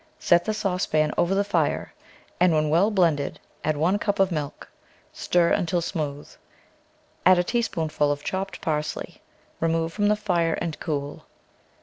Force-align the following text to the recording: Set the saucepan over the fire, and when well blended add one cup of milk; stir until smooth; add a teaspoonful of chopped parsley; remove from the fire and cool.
Set 0.17 0.45
the 0.45 0.51
saucepan 0.55 1.13
over 1.15 1.35
the 1.35 1.43
fire, 1.43 1.93
and 2.39 2.53
when 2.55 2.71
well 2.71 2.89
blended 2.89 3.39
add 3.63 3.77
one 3.77 3.99
cup 3.99 4.17
of 4.19 4.31
milk; 4.31 4.67
stir 5.13 5.51
until 5.51 5.79
smooth; 5.79 6.27
add 7.23 7.37
a 7.37 7.43
teaspoonful 7.43 8.11
of 8.11 8.23
chopped 8.23 8.61
parsley; 8.61 9.21
remove 9.59 9.93
from 9.93 10.07
the 10.07 10.15
fire 10.15 10.55
and 10.55 10.79
cool. 10.79 11.27